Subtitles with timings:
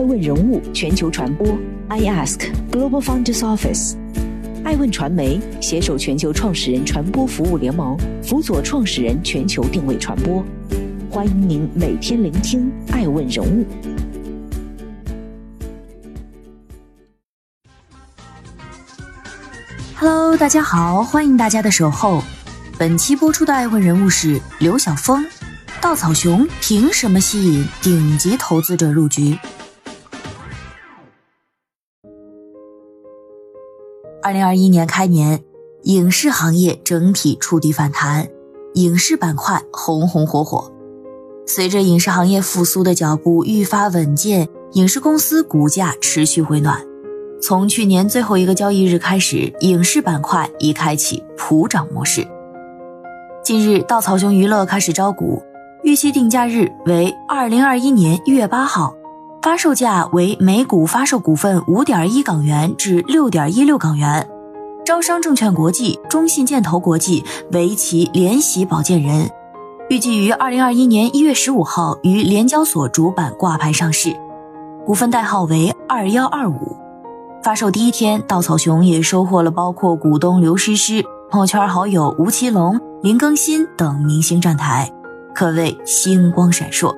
[0.00, 1.46] 爱问人物全球传播
[1.88, 3.96] ，I Ask Global Founders Office，
[4.64, 10.42] 爱问传媒携手全球创始人传播服务联盟，辅佐创始人全球定位传播。
[11.10, 13.66] 欢迎您每天聆听爱问人物。
[19.96, 22.22] Hello，大家好，欢迎大家的守候。
[22.78, 25.22] 本期播出的爱问人物是刘晓峰，
[25.78, 29.38] 稻草熊凭什么吸引顶级投资者入局？
[34.30, 35.42] 二零二一年开年，
[35.82, 38.28] 影视行业整体触底反弹，
[38.74, 40.70] 影视板块红红火火。
[41.48, 46.80] 随着影视行业复苏的脚步愈发稳健，影视公司股价持续回暖。
[47.42, 52.24] 从去年最后一个交易日开始，影视板块已开启普涨模式。
[53.42, 55.42] 近日，稻草熊娱乐开始招股，
[55.82, 58.94] 预期定价日为二零二一年一月八号。
[59.42, 64.28] 发售价为每股发售股份五点一港元至六点一六港元，
[64.84, 69.30] 招商证券国际、中信建投国际为其联席保荐人，
[69.88, 74.14] 预计于二零二一年一月十五号于联交所主板挂牌上市，
[74.84, 76.76] 股份代号为二幺二五。
[77.42, 84.92] 发售第一天，稻草熊也收获了包括股东刘诗诗、朋友圈好友吴奇隆、林更新等明星站台，
[85.34, 86.94] 可谓星光闪烁。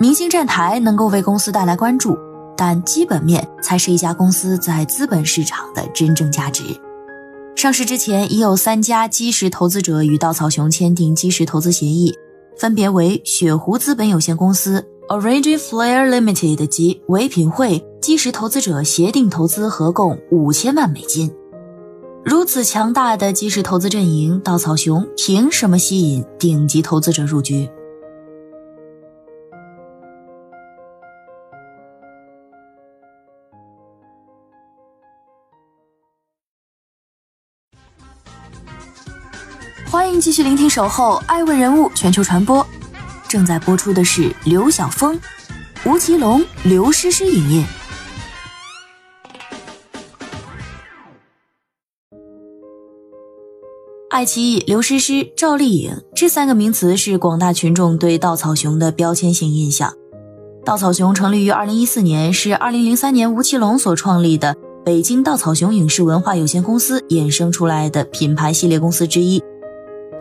[0.00, 2.18] 明星站台能够为公司带来关注，
[2.56, 6.64] 但基本面才是一家公司在资本市场的真正价值。
[7.54, 12.12] 上市之前已有三家基石投资者与稻草熊签订基石投资协议，
[12.58, 21.32] 分别为雪狐资本有限公司、Origin Flair Limited 及唯品会基石投资者协定投资合共五千万美金。
[22.24, 27.70] 如此强大的基石投资阵营，稻草熊凭什么吸引顶级投资者入局？
[40.14, 42.58] 迎继续聆听《守候爱问人物全球传播》，
[43.28, 45.18] 正在播出的是刘晓峰、
[45.84, 47.66] 吴奇隆、刘诗诗影业。
[54.08, 59.92] 爱奇艺、刘诗诗、赵丽颖这三个名词是广大群众对稻草熊的标签性印象。
[60.64, 69.42] 稻草熊成立于二零一四年，是二零零三年吴奇隆所创立的北京稻草熊影视文化有限公司衍生出来的品牌系列公司之一。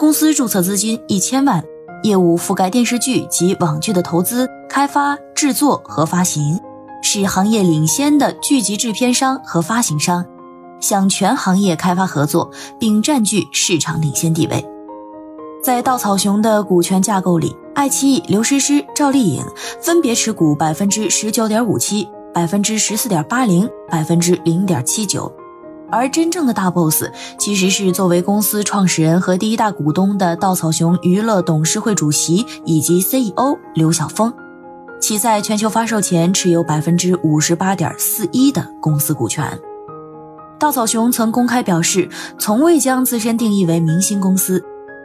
[0.00, 1.62] 公司注册资金一千万，
[2.04, 6.58] 业务覆盖电视剧及网剧的投资、开发、制作和发行，
[7.02, 10.24] 是行业领先的剧集制片商和发行商，
[10.80, 14.64] 向全行业开发合作，并占据市场领先地位。
[15.62, 19.44] 在稻草熊的股权架构里，爱奇艺、刘诗诗、赵丽颖
[19.82, 25.30] 分别持股百分之十九点五七、百分之十四点八零、百分之零点七九。
[25.90, 27.04] 而真正的大 boss
[27.38, 34.32] 其实是作为公司创始人和第一大股东的稻草熊娱乐董事会主席以及 CEO 刘晓峰，
[35.00, 39.58] 其在全球发售前持有百分之五十八点四一的公司股权。
[40.58, 42.08] 稻草熊曾公开表示，
[42.38, 44.62] 从未将自身定义为明星公司，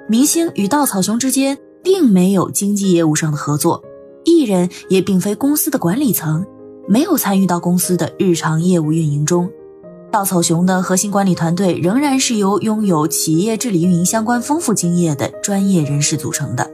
[0.07, 3.81] 明星与稻草熊之间并没有经济业务上的合作，
[4.25, 6.45] 艺人也并非公司的管理层，
[6.87, 9.49] 没有参与到公司的日常业务运营中。
[10.15, 16.71] 稻草熊的核心管理团队仍然是由拥有企业治理运营相关丰富经验的专业人士组成的。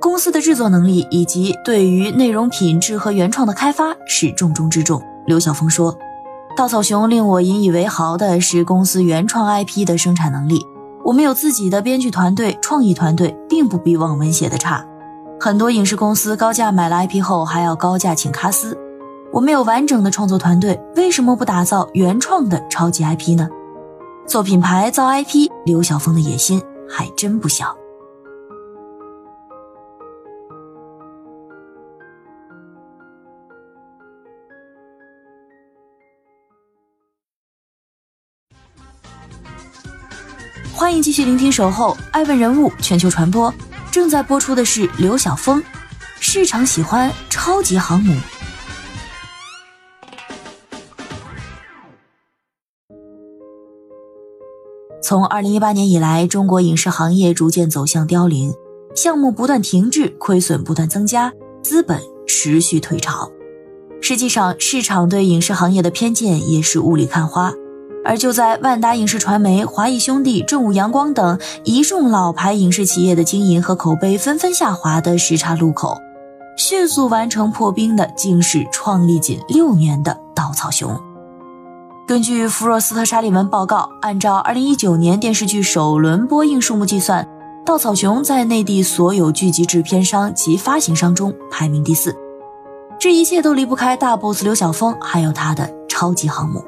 [0.00, 5.00] 公司的制作能力以及对于内容品质和原创的开发是重中之重。
[5.28, 5.96] 刘晓峰说
[6.58, 10.60] ：“稻草熊令我引以为豪的是公司原创 IP 的生产能力。
[11.04, 14.84] 我们有自己的编剧团队、创意团队，并不比网文写的差。
[15.38, 18.76] 很多影视公司高价买了 IP 后，还要高价请卡司。”
[19.32, 23.48] 我们有完整的创作团队，为什么不打造原创的超级 IP 呢？
[24.28, 27.74] 做品牌造 IP，刘晓峰的野心还真不小。
[40.74, 43.50] 欢迎继续聆听《守候爱问人物全球传播》，
[43.90, 45.62] 正在播出的是刘晓峰，
[46.20, 48.14] 市场喜欢超级航母。
[55.12, 58.54] 从二零一八年以来，中国影视行业逐渐走向凋零，
[58.96, 61.30] 项目不断停滞，亏损不断增加，
[61.62, 63.30] 资本持续退潮。
[64.00, 67.52] 实际上，市场对影视行业的偏见也是雾里看花。
[68.06, 75.98] 而就在万达影视传媒、华谊兄弟、正午阳光等一众老牌影视企业的经营和口碑纷纷下滑的时差路口，
[76.56, 80.98] 迅速完成破冰的竟是创立仅六年的稻草熊。
[82.04, 87.26] 根据福若斯特沙利文报告，按照2019年电视剧首轮播映数目计算，
[87.64, 92.14] 稻草熊在内地所有剧集制片商及发行商中排名第四。
[92.98, 96.64] 这一切都离不开大 boss 刘晓峰，还有他的超级航母。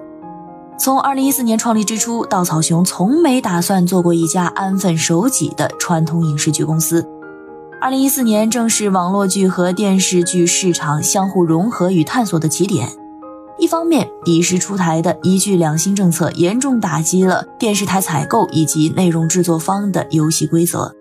[0.79, 7.05] 从2014年创立之初，稻草熊从没打算做过一家安分守己的传统影视剧公司。
[7.83, 12.89] 2014年正是网络剧和电视剧市场相互融合与探索的起点。
[13.59, 20.93] 一方面，彼时出台的一剧两新政策严重打击了电视台采购以及内容制作方的游戏规则；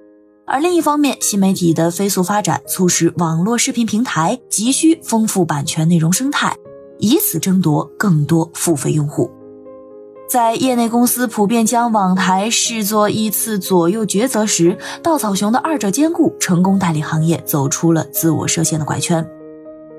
[0.46, 6.56] 而另一方面，新媒体的飞速发展促使网络视频平台急需丰富版权内容生态，
[7.00, 9.30] 以此争夺更多付费用户。
[10.30, 19.28] 在业内公司普遍将网台视作一次左右抉择时，稻草熊的二者兼顾，成功带领行业走出了自我设限的怪圈。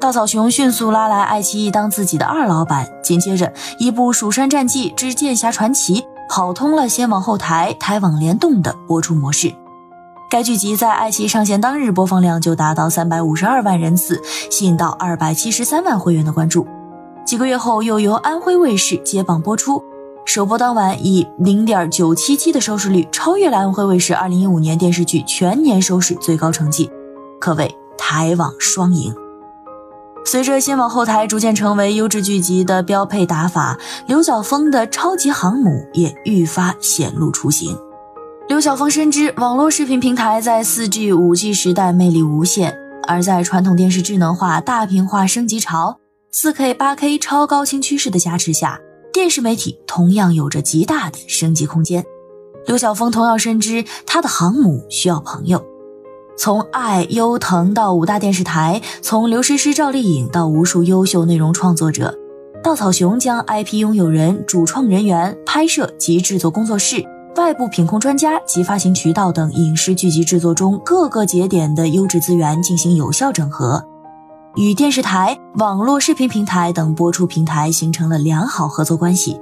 [0.04, 9.54] 稻草熊迅速拉来爱奇艺当自己的二老板，紧接着一部《蜀山战纪之剑侠传奇》跑通了先网后台、台网联动的播出模式。
[10.30, 14.20] 该剧集在爱奇艺上线当日播放量就达到三百五十二万人次，
[14.50, 16.66] 吸引到二百七十三万会员的关注。
[17.24, 19.82] 几个月后，又由安徽卫视接棒播出。
[20.26, 26.90] 首播当晚以零点九七七的收视率，超越了安徽卫视二零一五年电视剧全年收视最高成绩，
[27.40, 29.14] 可谓台网双赢。
[30.26, 33.78] 随着新网后台逐渐成为优质剧集的标配打法，
[34.08, 37.78] 刘晓峰的超级航母也愈发显露雏形。
[38.48, 42.74] 刘晓峰深知网络视频平台在四 G、五 G 时代魅力无限，
[43.06, 45.98] 而在传统电视智能化、大屏化升级潮、
[46.30, 48.80] 四 K、八 K 超高清趋势的加持下。
[49.12, 52.04] 电视媒体同样有着极大的升级空间。
[52.66, 55.64] 刘晓峰同样深知他的航母需要朋友，
[56.36, 62.12] 从爱优腾到五大电视台，从刘诗诗、赵丽颖到无数优秀内容创作者，
[62.62, 67.04] 稻草熊将 IP 拥有人、主创人员、拍摄及制作工作室、
[67.36, 73.84] 外部品控专家及发行渠道等影视剧集制作中各个节点的优质资源进行有效整合。
[74.56, 79.40] 与电视台、网络视频平台等播出平台形成了良好合作关系，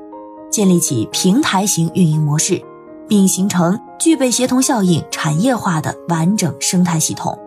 [0.50, 2.62] 建立起平台型运营模式，
[3.08, 7.38] 并形成具备协同效应、产业化的完整生态系统，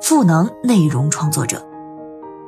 [0.00, 1.64] 赋能内容创作者。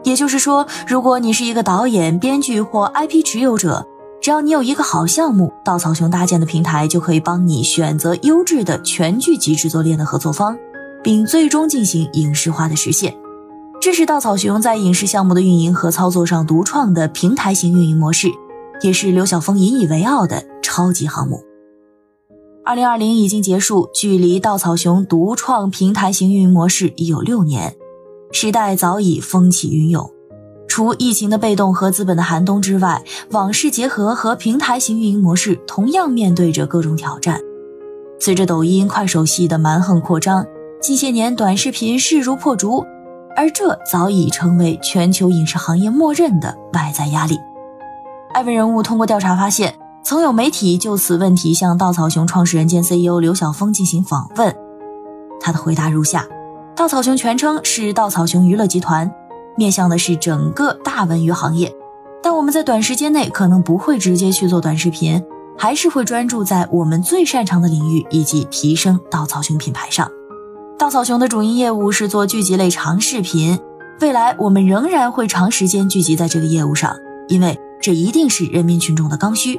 [0.02, 3.86] 也就是说，如果你是一个导演、编剧或 IP 持有者，
[4.20, 10.56] 只要你有一个好项目，稻草熊搭建的平台就可以帮你选择优质的全剧集制作链的合作方，
[11.02, 13.14] 并最终进行影视化的实现。
[13.80, 18.28] 这是稻草熊在影视项目的运营和操作上独创的平台型运营模式，
[18.80, 21.44] 也是刘晓峰引以为傲的超级航母。
[22.66, 27.76] 二零二零已经结束，距离稻草熊独创平台型运营模式已有六年，
[28.32, 30.10] 时代早已风起云涌。
[30.66, 37.38] 除疫情的被动和资本的寒冬之外，网式结合和平台型运营模式同样面对着各种挑战。
[38.18, 40.46] 随着抖音、快手系的蛮横扩张，
[40.80, 42.82] 近些年短视频势如破竹。
[43.36, 47.36] 而这早已成为全球影视行业默认的外在压力。
[48.32, 54.54] 艾文人物通过调查发现，曾有媒体就此问题向稻草熊创始人兼 CEO 刘晓峰进行访问，
[55.40, 56.26] 他的回答如下：
[56.76, 59.10] 稻草熊全称是稻草熊娱乐集团，
[59.56, 61.74] 面向的是整个大文娱行业，
[62.22, 65.24] 但我们在短时间内可能不会直接去做短视频，
[65.56, 70.06] 还是会专注在我们最擅长的领域以及提升稻草熊品牌上。
[70.78, 73.58] 稻草熊的主营业务是做剧集类长视频，
[74.02, 76.94] 未来我们仍然会长时间聚集在这个业务上，
[77.28, 79.58] 因为这一定是人民群众的刚需。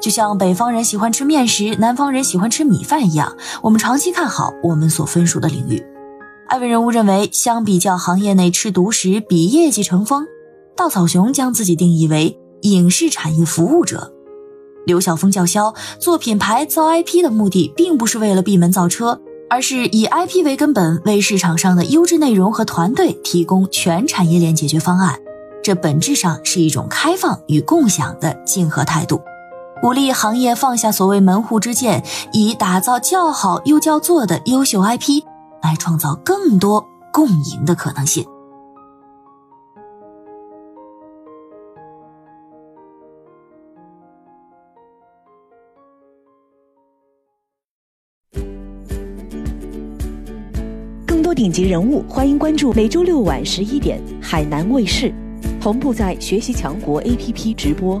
[0.00, 5.84] 就像北方人喜欢吃面食，南方人喜欢吃米饭一样，我们长期看好我们所分属的领域。
[6.48, 10.26] 艾文人物认为，相比较行业内吃独食比业绩成风，
[10.76, 14.12] 稻草熊将自己定义为影视产业服务者。
[14.84, 19.20] 刘晓峰叫嚣做品牌造 IP 的目的，并不是为了闭门造车。
[19.50, 25.16] 而是以 IP 为根本，为市场上的优质内容和团队提供全产业链解决方案。
[25.62, 29.20] 这本质上是一种开放与共享的竞合态度，
[29.84, 35.22] 鼓励行业放下所谓门户之见，以打造较好又叫座的优秀 IP，
[35.62, 38.24] 来创造更多共赢的可能性。
[51.06, 55.12] 更多顶级人物，欢迎关注每周六晚十一点海南卫视，
[55.60, 58.00] 同步在学习强国 APP 直播。